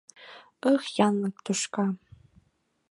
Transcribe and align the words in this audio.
—Ых-х, 0.71 0.85
янлык 1.07 1.35
тӱшка! 1.45 1.87